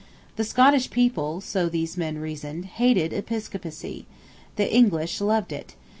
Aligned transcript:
The 0.35 0.43
Scottish 0.43 0.89
people, 0.89 1.41
so 1.41 1.69
these 1.69 1.95
men 1.95 2.17
reasoned, 2.17 2.65
hated 2.65 3.13
episcopacy. 3.13 4.07
The 4.55 4.73
English 4.73 5.21
loved 5.21 5.51
it. 5.53 5.75